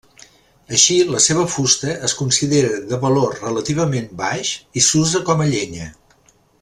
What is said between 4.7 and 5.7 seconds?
i s'usa com a